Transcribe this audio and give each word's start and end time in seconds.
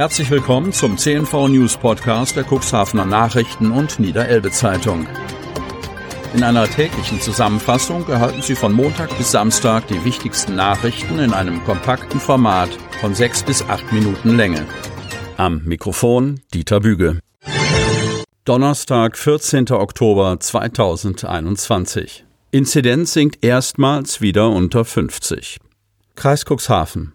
Herzlich 0.00 0.30
willkommen 0.30 0.72
zum 0.72 0.96
CNV 0.96 1.48
News 1.48 1.76
Podcast 1.76 2.34
der 2.34 2.46
Cuxhavener 2.50 3.04
Nachrichten 3.04 3.70
und 3.70 4.00
Niederelbe 4.00 4.50
Zeitung. 4.50 5.06
In 6.32 6.42
einer 6.42 6.66
täglichen 6.66 7.20
Zusammenfassung 7.20 8.08
erhalten 8.08 8.40
Sie 8.40 8.54
von 8.54 8.72
Montag 8.72 9.14
bis 9.18 9.30
Samstag 9.30 9.88
die 9.88 10.02
wichtigsten 10.06 10.56
Nachrichten 10.56 11.18
in 11.18 11.34
einem 11.34 11.62
kompakten 11.64 12.18
Format 12.18 12.70
von 13.02 13.14
sechs 13.14 13.42
bis 13.42 13.62
acht 13.68 13.92
Minuten 13.92 14.38
Länge. 14.38 14.66
Am 15.36 15.64
Mikrofon 15.66 16.40
Dieter 16.54 16.80
Büge. 16.80 17.18
Donnerstag, 18.46 19.18
14. 19.18 19.70
Oktober 19.72 20.40
2021. 20.40 22.24
Inzidenz 22.52 23.12
sinkt 23.12 23.44
erstmals 23.44 24.22
wieder 24.22 24.48
unter 24.48 24.86
50. 24.86 25.58
Kreis 26.16 26.46
Cuxhaven. 26.46 27.12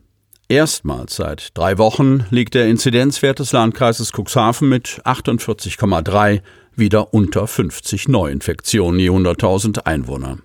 Erstmals 0.47 1.15
seit 1.15 1.57
drei 1.57 1.79
Wochen 1.79 2.25
liegt 2.29 2.53
der 2.53 2.67
Inzidenzwert 2.67 3.39
des 3.39 3.51
Landkreises 3.51 4.11
Cuxhaven 4.11 4.69
mit 4.69 5.01
48,3 5.03 6.41
wieder 6.75 7.15
unter 7.15 7.47
50 7.47 8.07
Neuinfektionen 8.07 8.99
je 8.99 9.09
100.000 9.09 9.85
Einwohner. 9.85 10.37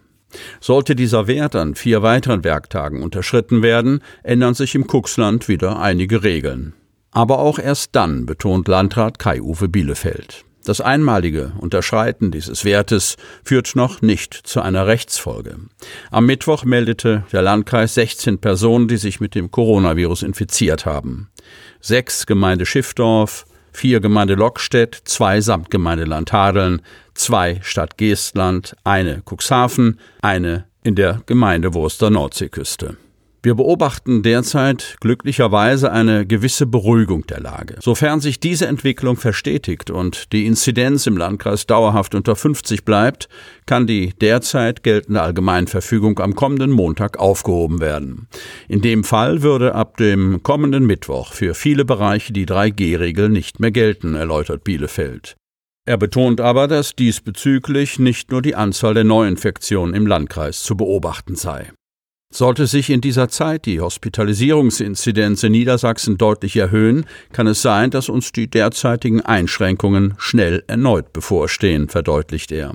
Sollte 0.60 0.96
dieser 0.96 1.26
Wert 1.26 1.54
an 1.54 1.74
vier 1.74 2.02
weiteren 2.02 2.44
Werktagen 2.44 3.02
unterschritten 3.02 3.62
werden, 3.62 4.00
ändern 4.22 4.54
sich 4.54 4.74
im 4.74 4.86
Cuxland 4.86 5.48
wieder 5.48 5.78
einige 5.78 6.22
Regeln. 6.22 6.72
Aber 7.10 7.40
auch 7.40 7.58
erst 7.58 7.94
dann, 7.94 8.24
betont 8.24 8.68
Landrat 8.68 9.18
Kai-Uwe 9.18 9.68
Bielefeld. 9.68 10.44
Das 10.64 10.80
einmalige 10.80 11.52
Unterschreiten 11.58 12.30
dieses 12.30 12.64
Wertes 12.64 13.16
führt 13.42 13.74
noch 13.76 14.02
nicht 14.02 14.34
zu 14.34 14.60
einer 14.60 14.86
Rechtsfolge. 14.86 15.56
Am 16.10 16.26
Mittwoch 16.26 16.64
meldete 16.64 17.24
der 17.32 17.42
Landkreis 17.42 17.94
16 17.94 18.38
Personen, 18.38 18.86
die 18.86 18.98
sich 18.98 19.20
mit 19.20 19.34
dem 19.34 19.50
Coronavirus 19.50 20.22
infiziert 20.22 20.84
haben. 20.84 21.30
Sechs 21.80 22.26
Gemeinde 22.26 22.66
Schiffdorf, 22.66 23.46
vier 23.72 24.00
Gemeinde 24.00 24.34
Lockstedt, 24.34 25.00
zwei 25.04 25.40
Samtgemeinde 25.40 26.04
Landhadeln, 26.04 26.82
zwei 27.14 27.58
Stadt 27.62 27.96
Geestland, 27.96 28.76
eine 28.84 29.22
Cuxhaven, 29.24 29.98
eine 30.20 30.66
in 30.82 30.94
der 30.94 31.22
Gemeinde 31.26 31.72
Wurster 31.74 32.10
Nordseeküste. 32.10 32.96
Wir 33.42 33.54
beobachten 33.54 34.22
derzeit 34.22 34.96
glücklicherweise 35.00 35.90
eine 35.90 36.26
gewisse 36.26 36.66
Beruhigung 36.66 37.26
der 37.26 37.40
Lage. 37.40 37.76
Sofern 37.80 38.20
sich 38.20 38.38
diese 38.38 38.66
Entwicklung 38.66 39.16
verstetigt 39.16 39.90
und 39.90 40.30
die 40.34 40.44
Inzidenz 40.44 41.06
im 41.06 41.16
Landkreis 41.16 41.64
dauerhaft 41.64 42.14
unter 42.14 42.36
50 42.36 42.84
bleibt, 42.84 43.30
kann 43.64 43.86
die 43.86 44.12
derzeit 44.20 44.82
geltende 44.82 45.22
Allgemeinverfügung 45.22 46.18
am 46.18 46.34
kommenden 46.34 46.70
Montag 46.70 47.18
aufgehoben 47.18 47.80
werden. 47.80 48.28
In 48.68 48.82
dem 48.82 49.04
Fall 49.04 49.40
würde 49.40 49.74
ab 49.74 49.96
dem 49.96 50.42
kommenden 50.42 50.84
Mittwoch 50.84 51.32
für 51.32 51.54
viele 51.54 51.86
Bereiche 51.86 52.34
die 52.34 52.44
3G-Regel 52.44 53.30
nicht 53.30 53.58
mehr 53.58 53.70
gelten, 53.70 54.16
erläutert 54.16 54.64
Bielefeld. 54.64 55.36
Er 55.86 55.96
betont 55.96 56.42
aber, 56.42 56.68
dass 56.68 56.94
diesbezüglich 56.94 57.98
nicht 57.98 58.30
nur 58.30 58.42
die 58.42 58.54
Anzahl 58.54 58.92
der 58.92 59.04
Neuinfektionen 59.04 59.94
im 59.94 60.06
Landkreis 60.06 60.62
zu 60.62 60.76
beobachten 60.76 61.36
sei. 61.36 61.72
Sollte 62.32 62.68
sich 62.68 62.90
in 62.90 63.00
dieser 63.00 63.28
Zeit 63.28 63.66
die 63.66 63.80
Hospitalisierungsinzidenz 63.80 65.42
in 65.42 65.50
Niedersachsen 65.50 66.16
deutlich 66.16 66.56
erhöhen, 66.56 67.04
kann 67.32 67.48
es 67.48 67.60
sein, 67.60 67.90
dass 67.90 68.08
uns 68.08 68.30
die 68.30 68.48
derzeitigen 68.48 69.20
Einschränkungen 69.20 70.14
schnell 70.16 70.62
erneut 70.68 71.12
bevorstehen, 71.12 71.88
verdeutlicht 71.88 72.52
er. 72.52 72.74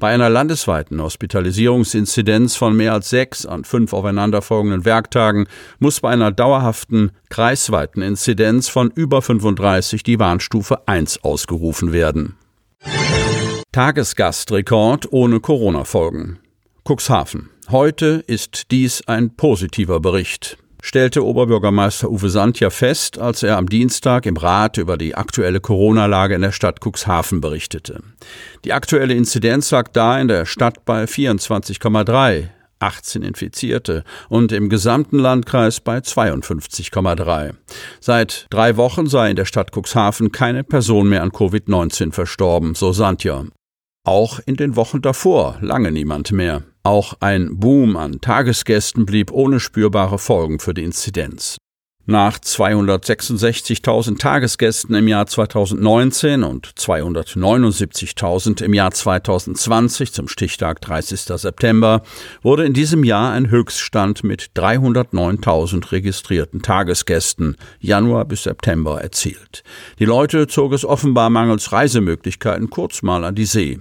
Bei 0.00 0.12
einer 0.12 0.28
landesweiten 0.28 1.00
Hospitalisierungsinzidenz 1.00 2.56
von 2.56 2.74
mehr 2.74 2.94
als 2.94 3.10
sechs 3.10 3.46
an 3.46 3.64
fünf 3.64 3.92
aufeinanderfolgenden 3.92 4.84
Werktagen 4.84 5.46
muss 5.78 6.00
bei 6.00 6.10
einer 6.10 6.32
dauerhaften 6.32 7.12
kreisweiten 7.28 8.02
Inzidenz 8.02 8.68
von 8.68 8.90
über 8.90 9.22
35 9.22 10.02
die 10.02 10.18
Warnstufe 10.18 10.88
1 10.88 11.22
ausgerufen 11.22 11.92
werden. 11.92 12.34
Tagesgastrekord 13.72 15.12
ohne 15.12 15.38
Corona-Folgen. 15.38 16.40
Cuxhaven. 16.88 17.50
Heute 17.70 18.24
ist 18.26 18.72
dies 18.72 19.06
ein 19.06 19.36
positiver 19.36 20.00
Bericht, 20.00 20.58
stellte 20.82 21.24
Oberbürgermeister 21.24 22.10
Uwe 22.10 22.28
Sandja 22.28 22.68
fest, 22.68 23.16
als 23.20 23.44
er 23.44 23.58
am 23.58 23.68
Dienstag 23.68 24.26
im 24.26 24.36
Rat 24.36 24.76
über 24.76 24.96
die 24.96 25.14
aktuelle 25.14 25.60
Corona-Lage 25.60 26.34
in 26.34 26.42
der 26.42 26.50
Stadt 26.50 26.80
Cuxhaven 26.84 27.40
berichtete. 27.40 28.02
Die 28.64 28.72
aktuelle 28.72 29.14
Inzidenz 29.14 29.70
lag 29.70 29.86
da 29.92 30.20
in 30.20 30.26
der 30.26 30.46
Stadt 30.46 30.84
bei 30.84 31.04
24,3, 31.04 32.48
18 32.80 33.22
Infizierte 33.22 34.02
und 34.28 34.50
im 34.50 34.68
gesamten 34.68 35.20
Landkreis 35.20 35.78
bei 35.78 35.98
52,3. 35.98 37.52
Seit 38.00 38.48
drei 38.50 38.76
Wochen 38.78 39.06
sei 39.06 39.30
in 39.30 39.36
der 39.36 39.44
Stadt 39.44 39.70
Cuxhaven 39.70 40.32
keine 40.32 40.64
Person 40.64 41.08
mehr 41.08 41.22
an 41.22 41.30
Covid-19 41.30 42.10
verstorben, 42.10 42.74
so 42.74 42.90
Sandja. 42.90 43.44
Auch 44.04 44.40
in 44.44 44.56
den 44.56 44.74
Wochen 44.74 45.02
davor 45.02 45.58
lange 45.60 45.92
niemand 45.92 46.32
mehr. 46.32 46.64
Auch 46.82 47.14
ein 47.20 47.58
Boom 47.58 47.96
an 47.96 48.20
Tagesgästen 48.22 49.04
blieb 49.04 49.30
ohne 49.32 49.60
spürbare 49.60 50.18
Folgen 50.18 50.60
für 50.60 50.72
die 50.72 50.84
Inzidenz. 50.84 51.58
Nach 52.10 52.38
266.000 52.40 54.18
Tagesgästen 54.18 54.96
im 54.96 55.06
Jahr 55.06 55.28
2019 55.28 56.42
und 56.42 56.66
279.000 56.66 58.64
im 58.64 58.74
Jahr 58.74 58.90
2020 58.90 60.12
zum 60.12 60.26
Stichtag 60.26 60.80
30. 60.80 61.20
September 61.20 62.02
wurde 62.42 62.64
in 62.64 62.72
diesem 62.72 63.04
Jahr 63.04 63.30
ein 63.30 63.48
Höchststand 63.48 64.24
mit 64.24 64.50
309.000 64.56 65.92
registrierten 65.92 66.62
Tagesgästen 66.62 67.56
Januar 67.78 68.24
bis 68.24 68.42
September 68.42 69.00
erzielt. 69.00 69.62
Die 70.00 70.04
Leute 70.04 70.48
zog 70.48 70.72
es 70.72 70.84
offenbar 70.84 71.30
mangels 71.30 71.70
Reisemöglichkeiten 71.70 72.70
kurz 72.70 73.02
mal 73.02 73.22
an 73.22 73.36
die 73.36 73.44
See. 73.44 73.78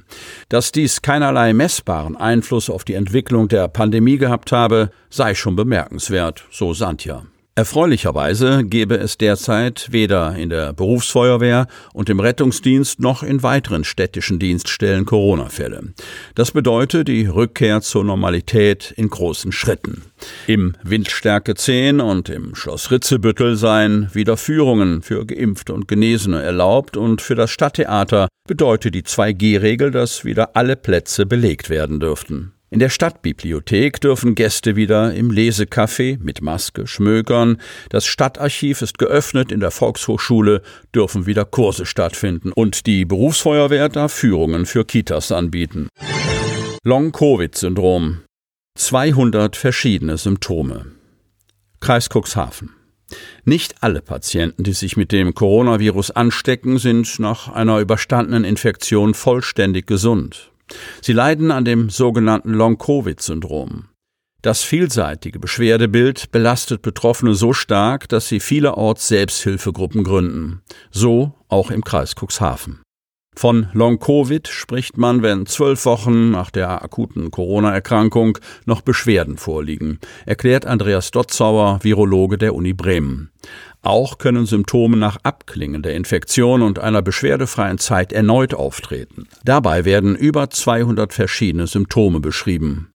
Dass 0.49 0.71
dies 0.71 1.01
keinerlei 1.01 1.53
messbaren 1.53 2.15
Einfluss 2.15 2.69
auf 2.69 2.83
die 2.83 2.93
Entwicklung 2.93 3.47
der 3.47 3.67
Pandemie 3.69 4.19
gehabt 4.19 4.51
habe, 4.51 4.91
sei 5.09 5.33
schon 5.33 5.55
bemerkenswert, 5.55 6.45
so 6.51 6.75
Santja. 6.75 7.23
Erfreulicherweise 7.55 8.63
gebe 8.63 8.95
es 8.95 9.17
derzeit 9.17 9.89
weder 9.91 10.33
in 10.35 10.49
der 10.49 10.71
Berufsfeuerwehr 10.71 11.67
und 11.93 12.09
im 12.09 12.21
Rettungsdienst 12.21 13.01
noch 13.01 13.21
in 13.21 13.43
weiteren 13.43 13.83
städtischen 13.83 14.39
Dienststellen 14.39 15.05
Corona-Fälle. 15.05 15.93
Das 16.35 16.51
bedeutet 16.51 17.09
die 17.09 17.25
Rückkehr 17.25 17.81
zur 17.81 18.05
Normalität 18.05 18.93
in 18.95 19.09
großen 19.09 19.51
Schritten. 19.51 20.03
Im 20.47 20.75
Windstärke 20.83 21.55
10 21.55 21.99
und 21.99 22.29
im 22.29 22.55
Schloss 22.55 22.91
Ritzebüttel 22.91 23.57
seien 23.57 24.09
wieder 24.13 24.37
Führungen 24.37 25.01
für 25.01 25.25
Geimpfte 25.25 25.73
und 25.73 25.89
Genesene 25.89 26.41
erlaubt 26.41 26.95
und 26.95 27.21
für 27.21 27.35
das 27.35 27.51
Stadttheater 27.51 28.29
bedeutet 28.47 28.95
die 28.95 29.03
2G-Regel, 29.03 29.91
dass 29.91 30.23
wieder 30.23 30.55
alle 30.55 30.77
Plätze 30.77 31.25
belegt 31.25 31.69
werden 31.69 31.99
dürften. 31.99 32.53
In 32.71 32.77
der 32.77 32.89
Stadtbibliothek 32.89 33.99
dürfen 33.99 34.35
Gäste 34.35 34.75
wieder 34.75 35.13
im 35.15 35.31
Lesecafé 35.31 36.19
mit 36.21 36.43
Maske 36.43 36.85
schmökern. 36.85 37.59
Das 37.89 38.05
Stadtarchiv 38.05 38.83
ist 38.83 38.99
geöffnet. 38.99 39.51
In 39.51 39.59
der 39.59 39.71
Volkshochschule 39.71 40.61
dürfen 40.93 41.25
wieder 41.25 41.45
Kurse 41.45 41.87
stattfinden. 41.87 42.51
Und 42.51 42.85
die 42.85 43.05
Berufsfeuerwehr 43.05 43.89
darf 43.89 44.13
Führungen 44.13 44.67
für 44.67 44.85
Kitas 44.85 45.31
anbieten. 45.31 45.89
Long-Covid-Syndrom. 46.83 48.21
200 48.77 49.55
verschiedene 49.55 50.19
Symptome. 50.19 50.91
Kreis 51.79 52.07
Cuxhaven. 52.07 52.75
Nicht 53.45 53.81
alle 53.81 54.03
Patienten, 54.03 54.63
die 54.63 54.73
sich 54.73 54.95
mit 54.95 55.11
dem 55.11 55.33
Coronavirus 55.33 56.11
anstecken, 56.11 56.77
sind 56.77 57.19
nach 57.19 57.47
einer 57.47 57.79
überstandenen 57.79 58.43
Infektion 58.43 59.15
vollständig 59.15 59.87
gesund. 59.87 60.51
Sie 61.01 61.13
leiden 61.13 61.51
an 61.51 61.65
dem 61.65 61.89
sogenannten 61.89 62.53
Long-Covid-Syndrom. 62.53 63.85
Das 64.41 64.63
vielseitige 64.63 65.37
Beschwerdebild 65.37 66.31
belastet 66.31 66.81
Betroffene 66.81 67.33
so 67.33 67.51
stark, 67.51 68.07
dass 68.07 68.29
sie 68.29 68.39
vielerorts 68.39 69.09
Selbsthilfegruppen 69.09 70.05
gründen. 70.05 70.61
So 70.91 71.33
auch 71.49 71.71
im 71.71 71.83
Kreis 71.83 72.15
Cuxhaven. 72.15 72.81
Von 73.35 73.67
Long-Covid 73.73 74.47
spricht 74.49 74.97
man, 74.97 75.21
wenn 75.21 75.45
zwölf 75.45 75.85
Wochen 75.85 76.31
nach 76.31 76.51
der 76.51 76.83
akuten 76.83 77.31
Corona-Erkrankung 77.31 78.37
noch 78.65 78.81
Beschwerden 78.81 79.37
vorliegen, 79.37 79.99
erklärt 80.25 80.65
Andreas 80.65 81.11
Dotzauer, 81.11 81.79
Virologe 81.81 82.37
der 82.37 82.53
Uni 82.53 82.73
Bremen. 82.73 83.31
Auch 83.81 84.17
können 84.17 84.45
Symptome 84.45 84.97
nach 84.97 85.17
Abklingen 85.23 85.81
der 85.81 85.95
Infektion 85.95 86.61
und 86.61 86.79
einer 86.79 87.01
beschwerdefreien 87.01 87.77
Zeit 87.77 88.11
erneut 88.11 88.53
auftreten. 88.53 89.27
Dabei 89.43 89.85
werden 89.85 90.15
über 90.15 90.49
200 90.49 91.13
verschiedene 91.13 91.67
Symptome 91.67 92.19
beschrieben. 92.19 92.91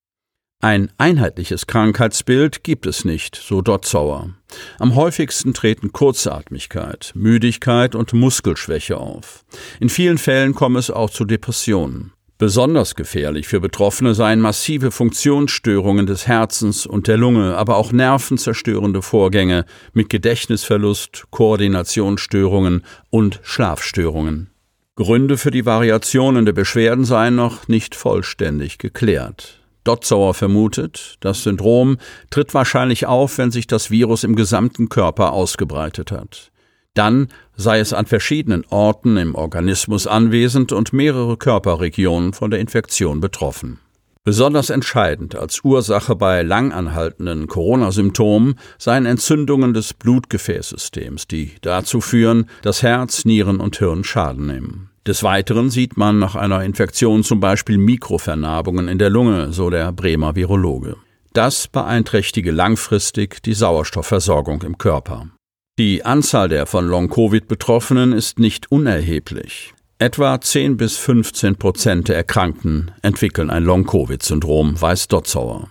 Ein 0.64 0.90
einheitliches 0.96 1.66
Krankheitsbild 1.66 2.64
gibt 2.64 2.86
es 2.86 3.04
nicht, 3.04 3.36
so 3.36 3.60
Dotzauer. 3.60 4.30
Am 4.78 4.94
häufigsten 4.94 5.52
treten 5.52 5.92
Kurzatmigkeit, 5.92 7.12
Müdigkeit 7.14 7.94
und 7.94 8.14
Muskelschwäche 8.14 8.96
auf. 8.96 9.44
In 9.78 9.90
vielen 9.90 10.16
Fällen 10.16 10.54
kommt 10.54 10.78
es 10.78 10.90
auch 10.90 11.10
zu 11.10 11.26
Depressionen. 11.26 12.13
Besonders 12.36 12.96
gefährlich 12.96 13.46
für 13.46 13.60
Betroffene 13.60 14.12
seien 14.12 14.40
massive 14.40 14.90
Funktionsstörungen 14.90 16.06
des 16.06 16.26
Herzens 16.26 16.84
und 16.84 17.06
der 17.06 17.16
Lunge, 17.16 17.56
aber 17.56 17.76
auch 17.76 17.92
nervenzerstörende 17.92 19.02
Vorgänge 19.02 19.64
mit 19.92 20.10
Gedächtnisverlust, 20.10 21.26
Koordinationsstörungen 21.30 22.84
und 23.10 23.38
Schlafstörungen. 23.44 24.50
Gründe 24.96 25.38
für 25.38 25.52
die 25.52 25.64
Variationen 25.64 26.44
der 26.44 26.52
Beschwerden 26.52 27.04
seien 27.04 27.36
noch 27.36 27.68
nicht 27.68 27.94
vollständig 27.94 28.78
geklärt. 28.78 29.60
Dotzauer 29.84 30.34
vermutet, 30.34 31.16
das 31.20 31.42
Syndrom 31.44 31.98
tritt 32.30 32.52
wahrscheinlich 32.54 33.06
auf, 33.06 33.38
wenn 33.38 33.52
sich 33.52 33.66
das 33.68 33.90
Virus 33.90 34.24
im 34.24 34.34
gesamten 34.34 34.88
Körper 34.88 35.32
ausgebreitet 35.32 36.10
hat. 36.10 36.50
Dann 36.94 37.28
sei 37.56 37.80
es 37.80 37.92
an 37.92 38.06
verschiedenen 38.06 38.64
Orten 38.68 39.16
im 39.16 39.34
Organismus 39.34 40.06
anwesend 40.06 40.72
und 40.72 40.92
mehrere 40.92 41.36
Körperregionen 41.36 42.32
von 42.32 42.50
der 42.50 42.60
Infektion 42.60 43.20
betroffen. 43.20 43.80
Besonders 44.26 44.70
entscheidend 44.70 45.34
als 45.34 45.62
Ursache 45.64 46.16
bei 46.16 46.42
langanhaltenden 46.42 47.46
Corona-Symptomen 47.46 48.54
seien 48.78 49.04
Entzündungen 49.04 49.74
des 49.74 49.92
Blutgefäßsystems, 49.92 51.26
die 51.26 51.52
dazu 51.60 52.00
führen, 52.00 52.46
dass 52.62 52.82
Herz, 52.82 53.26
Nieren 53.26 53.60
und 53.60 53.76
Hirn 53.76 54.02
Schaden 54.02 54.46
nehmen. 54.46 54.88
Des 55.06 55.22
Weiteren 55.22 55.68
sieht 55.68 55.98
man 55.98 56.18
nach 56.18 56.36
einer 56.36 56.64
Infektion 56.64 57.22
zum 57.22 57.38
Beispiel 57.38 57.76
Mikrovernarbungen 57.76 58.88
in 58.88 58.96
der 58.96 59.10
Lunge, 59.10 59.52
so 59.52 59.68
der 59.68 59.92
Bremer 59.92 60.34
Virologe. 60.34 60.96
Das 61.34 61.68
beeinträchtige 61.68 62.50
langfristig 62.50 63.42
die 63.42 63.52
Sauerstoffversorgung 63.52 64.62
im 64.62 64.78
Körper. 64.78 65.28
Die 65.76 66.04
Anzahl 66.04 66.48
der 66.48 66.66
von 66.66 66.86
Long-Covid 66.86 67.48
Betroffenen 67.48 68.12
ist 68.12 68.38
nicht 68.38 68.70
unerheblich. 68.70 69.74
Etwa 69.98 70.40
10 70.40 70.76
bis 70.76 70.96
15 70.98 71.56
Prozent 71.56 72.06
der 72.06 72.14
Erkrankten 72.14 72.92
entwickeln 73.02 73.50
ein 73.50 73.64
Long-Covid-Syndrom, 73.64 74.80
weiß 74.80 75.08
Dotzauer. 75.08 75.70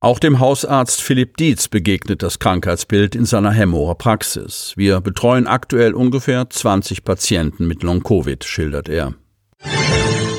Auch 0.00 0.18
dem 0.18 0.38
Hausarzt 0.38 1.00
Philipp 1.00 1.38
Dietz 1.38 1.68
begegnet 1.68 2.22
das 2.22 2.40
Krankheitsbild 2.40 3.14
in 3.14 3.24
seiner 3.24 3.50
Hemmorer 3.50 3.94
Praxis. 3.94 4.74
Wir 4.76 5.00
betreuen 5.00 5.46
aktuell 5.46 5.94
ungefähr 5.94 6.50
20 6.50 7.02
Patienten 7.02 7.66
mit 7.66 7.82
Long-Covid, 7.82 8.44
schildert 8.44 8.90
er. 8.90 9.14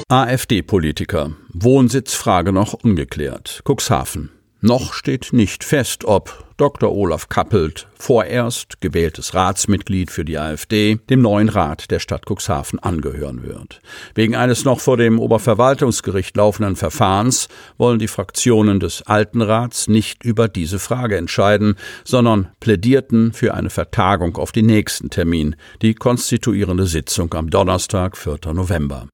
AfD-Politiker. 0.07 1.31
Wohnsitzfrage 1.51 2.51
noch 2.53 2.73
ungeklärt. 2.73 3.63
Cuxhaven. 3.67 4.29
Noch 4.61 4.93
steht 4.93 5.29
nicht 5.31 5.63
fest, 5.63 6.03
ob 6.03 6.43
Dr. 6.57 6.91
Olaf 6.91 7.29
Kappelt, 7.29 7.87
vorerst 7.97 8.81
gewähltes 8.81 9.33
Ratsmitglied 9.33 10.11
für 10.11 10.25
die 10.25 10.37
AfD, 10.37 10.99
dem 11.09 11.21
neuen 11.21 11.47
Rat 11.47 11.89
der 11.91 11.99
Stadt 11.99 12.25
Cuxhaven 12.29 12.77
angehören 12.79 13.43
wird. 13.43 13.79
Wegen 14.15 14.35
eines 14.35 14.65
noch 14.65 14.81
vor 14.81 14.97
dem 14.97 15.17
Oberverwaltungsgericht 15.17 16.35
laufenden 16.35 16.75
Verfahrens 16.75 17.47
wollen 17.77 17.99
die 17.99 18.09
Fraktionen 18.09 18.81
des 18.81 19.03
Alten 19.03 19.41
Rats 19.41 19.87
nicht 19.87 20.25
über 20.25 20.49
diese 20.49 20.79
Frage 20.79 21.15
entscheiden, 21.15 21.75
sondern 22.03 22.49
plädierten 22.59 23.31
für 23.31 23.53
eine 23.53 23.69
Vertagung 23.69 24.35
auf 24.35 24.51
den 24.51 24.65
nächsten 24.65 25.09
Termin, 25.09 25.55
die 25.81 25.93
konstituierende 25.93 26.85
Sitzung 26.85 27.33
am 27.33 27.49
Donnerstag, 27.49 28.17
4. 28.17 28.53
November. 28.53 29.07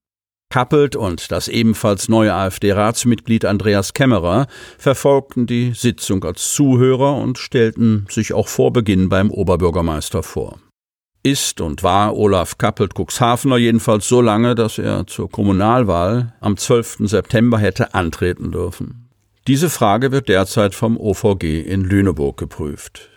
Kappelt 0.48 0.96
und 0.96 1.32
das 1.32 1.48
ebenfalls 1.48 2.08
neue 2.08 2.32
AfD-Ratsmitglied 2.32 3.44
Andreas 3.44 3.92
Kämmerer 3.92 4.46
verfolgten 4.78 5.46
die 5.46 5.72
Sitzung 5.74 6.24
als 6.24 6.52
Zuhörer 6.54 7.16
und 7.16 7.38
stellten 7.38 8.06
sich 8.08 8.32
auch 8.32 8.48
vor 8.48 8.72
Beginn 8.72 9.08
beim 9.08 9.30
Oberbürgermeister 9.30 10.22
vor. 10.22 10.58
Ist 11.22 11.60
und 11.60 11.82
war 11.82 12.16
Olaf 12.16 12.56
Kappelt 12.56 12.94
Cuxhavener 12.94 13.56
jedenfalls 13.56 14.08
so 14.08 14.20
lange, 14.20 14.54
dass 14.54 14.78
er 14.78 15.06
zur 15.08 15.28
Kommunalwahl 15.28 16.34
am 16.40 16.56
12. 16.56 16.98
September 17.00 17.58
hätte 17.58 17.94
antreten 17.94 18.52
dürfen. 18.52 19.08
Diese 19.48 19.68
Frage 19.68 20.12
wird 20.12 20.28
derzeit 20.28 20.74
vom 20.74 20.96
OVG 20.96 21.62
in 21.62 21.82
Lüneburg 21.82 22.36
geprüft. 22.36 23.15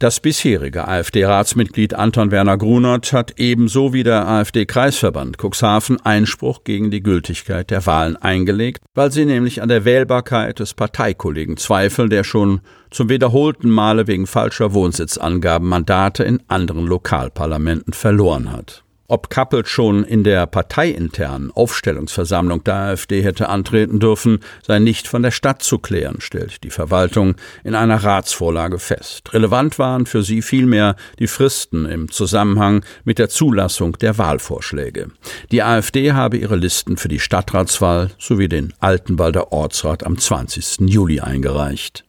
Das 0.00 0.20
bisherige 0.20 0.86
AfD-Ratsmitglied 0.86 1.94
Anton 1.94 2.30
Werner 2.30 2.56
Grunert 2.56 3.12
hat 3.12 3.34
ebenso 3.36 3.92
wie 3.92 4.04
der 4.04 4.28
AfD-Kreisverband 4.28 5.38
Cuxhaven 5.38 6.00
Einspruch 6.00 6.62
gegen 6.62 6.92
die 6.92 7.02
Gültigkeit 7.02 7.68
der 7.70 7.84
Wahlen 7.84 8.16
eingelegt, 8.16 8.80
weil 8.94 9.10
sie 9.10 9.24
nämlich 9.24 9.60
an 9.60 9.68
der 9.68 9.84
Wählbarkeit 9.84 10.60
des 10.60 10.74
Parteikollegen 10.74 11.56
zweifeln, 11.56 12.10
der 12.10 12.22
schon 12.22 12.60
zum 12.92 13.08
wiederholten 13.08 13.70
Male 13.70 14.06
wegen 14.06 14.28
falscher 14.28 14.72
Wohnsitzangaben 14.72 15.68
Mandate 15.68 16.22
in 16.22 16.44
anderen 16.46 16.86
Lokalparlamenten 16.86 17.92
verloren 17.92 18.52
hat. 18.52 18.84
Ob 19.10 19.30
Kappelt 19.30 19.68
schon 19.68 20.04
in 20.04 20.22
der 20.22 20.46
parteiinternen 20.46 21.50
Aufstellungsversammlung 21.50 22.62
der 22.62 22.74
AfD 22.74 23.22
hätte 23.22 23.48
antreten 23.48 24.00
dürfen, 24.00 24.40
sei 24.66 24.80
nicht 24.80 25.08
von 25.08 25.22
der 25.22 25.30
Stadt 25.30 25.62
zu 25.62 25.78
klären, 25.78 26.20
stellt 26.20 26.62
die 26.62 26.68
Verwaltung 26.68 27.36
in 27.64 27.74
einer 27.74 28.04
Ratsvorlage 28.04 28.78
fest. 28.78 29.32
Relevant 29.32 29.78
waren 29.78 30.04
für 30.04 30.22
sie 30.22 30.42
vielmehr 30.42 30.94
die 31.18 31.26
Fristen 31.26 31.86
im 31.86 32.10
Zusammenhang 32.10 32.84
mit 33.04 33.18
der 33.18 33.30
Zulassung 33.30 33.92
der 33.92 34.18
Wahlvorschläge. 34.18 35.10
Die 35.52 35.62
AfD 35.62 36.12
habe 36.12 36.36
ihre 36.36 36.56
Listen 36.56 36.98
für 36.98 37.08
die 37.08 37.20
Stadtratswahl 37.20 38.10
sowie 38.18 38.50
den 38.50 38.74
Altenwalder 38.78 39.52
Ortsrat 39.52 40.04
am 40.04 40.18
20. 40.18 40.80
Juli 40.80 41.20
eingereicht. 41.20 42.04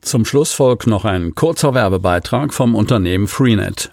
Zum 0.00 0.24
Schluss 0.24 0.52
folgt 0.52 0.86
noch 0.86 1.04
ein 1.04 1.34
kurzer 1.34 1.74
Werbebeitrag 1.74 2.54
vom 2.54 2.76
Unternehmen 2.76 3.26
Freenet. 3.26 3.90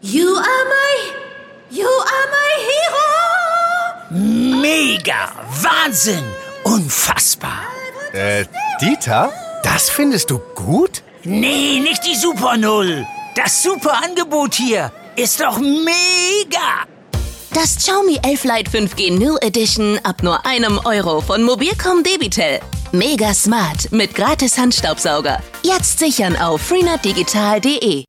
You 0.00 0.28
are 0.36 0.64
my. 0.68 1.12
You 1.70 1.88
are 1.88 2.26
my 2.30 2.52
hero! 2.70 4.60
Mega! 4.62 5.32
Wahnsinn! 5.60 6.22
Unfassbar! 6.62 7.64
Äh, 8.12 8.44
Dieter? 8.80 9.32
Das 9.64 9.90
findest 9.90 10.30
du 10.30 10.38
gut? 10.54 11.02
Nee, 11.24 11.80
nicht 11.80 12.06
die 12.06 12.14
Super 12.14 12.56
Null! 12.56 13.04
Das 13.34 13.60
super 13.60 14.00
Angebot 14.04 14.54
hier 14.54 14.92
ist 15.16 15.40
doch 15.40 15.58
mega! 15.58 16.86
Das 17.52 17.76
Xiaomi 17.76 18.20
11 18.22 18.44
Lite 18.44 18.70
5G 18.70 19.18
New 19.18 19.36
Edition 19.40 19.98
ab 20.04 20.22
nur 20.22 20.46
einem 20.46 20.78
Euro 20.84 21.20
von 21.20 21.42
Mobilcom 21.42 22.04
Debitel. 22.04 22.60
Mega 22.92 23.34
smart 23.34 23.90
mit 23.90 24.14
gratis 24.14 24.56
Handstaubsauger. 24.56 25.42
Jetzt 25.64 25.98
sichern 25.98 26.36
auf 26.36 26.62
freenetdigital.de. 26.62 28.07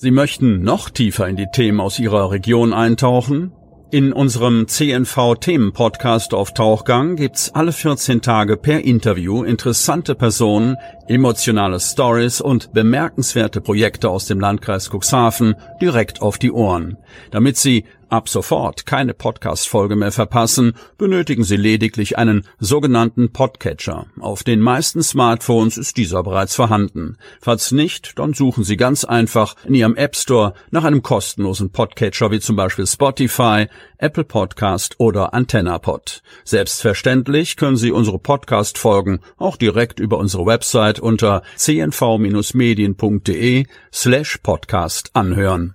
Sie 0.00 0.12
möchten 0.12 0.62
noch 0.62 0.90
tiefer 0.90 1.26
in 1.26 1.34
die 1.34 1.48
Themen 1.52 1.80
aus 1.80 1.98
Ihrer 1.98 2.30
Region 2.30 2.72
eintauchen? 2.72 3.50
In 3.90 4.12
unserem 4.12 4.68
CNV-Themen-Podcast 4.68 6.34
auf 6.34 6.54
Tauchgang 6.54 7.16
gibt's 7.16 7.52
alle 7.52 7.72
14 7.72 8.22
Tage 8.22 8.56
per 8.56 8.84
Interview 8.84 9.42
interessante 9.42 10.14
Personen, 10.14 10.76
emotionale 11.08 11.80
Stories 11.80 12.40
und 12.40 12.72
bemerkenswerte 12.72 13.60
Projekte 13.60 14.10
aus 14.10 14.26
dem 14.26 14.40
Landkreis 14.40 14.90
Cuxhaven 14.90 15.54
direkt 15.80 16.22
auf 16.22 16.38
die 16.38 16.52
Ohren. 16.52 16.98
Damit 17.30 17.56
Sie 17.56 17.84
ab 18.08 18.28
sofort 18.28 18.86
keine 18.86 19.14
Podcast-Folge 19.14 19.96
mehr 19.96 20.12
verpassen, 20.12 20.74
benötigen 20.96 21.44
Sie 21.44 21.56
lediglich 21.56 22.16
einen 22.18 22.46
sogenannten 22.58 23.32
Podcatcher. 23.32 24.06
Auf 24.20 24.42
den 24.42 24.60
meisten 24.60 25.02
Smartphones 25.02 25.76
ist 25.76 25.96
dieser 25.96 26.22
bereits 26.22 26.54
vorhanden. 26.54 27.16
Falls 27.40 27.72
nicht, 27.72 28.18
dann 28.18 28.34
suchen 28.34 28.64
Sie 28.64 28.76
ganz 28.76 29.04
einfach 29.04 29.56
in 29.66 29.74
Ihrem 29.74 29.96
App 29.96 30.16
Store 30.16 30.54
nach 30.70 30.84
einem 30.84 31.02
kostenlosen 31.02 31.70
Podcatcher 31.70 32.30
wie 32.30 32.40
zum 32.40 32.56
Beispiel 32.56 32.86
Spotify, 32.86 33.66
Apple 33.98 34.24
Podcast 34.24 34.94
oder 34.98 35.34
AntennaPod. 35.34 36.22
Selbstverständlich 36.44 37.56
können 37.56 37.76
Sie 37.76 37.92
unsere 37.92 38.18
Podcast-Folgen 38.18 39.20
auch 39.36 39.56
direkt 39.56 40.00
über 40.00 40.18
unsere 40.18 40.46
Website 40.46 40.97
unter 41.00 41.42
cnv-medien.de 41.56 43.64
slash 43.92 44.38
podcast 44.42 45.10
anhören. 45.14 45.74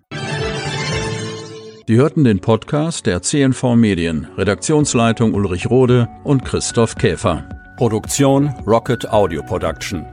Die 1.90 1.98
hörten 1.98 2.24
den 2.24 2.40
Podcast 2.40 3.06
der 3.06 3.22
CNV 3.22 3.76
Medien, 3.76 4.30
Redaktionsleitung 4.38 5.34
Ulrich 5.34 5.70
Rode 5.70 6.08
und 6.24 6.46
Christoph 6.46 6.96
Käfer. 6.96 7.50
Produktion 7.76 8.54
Rocket 8.66 9.10
Audio 9.10 9.44
Production. 9.44 10.06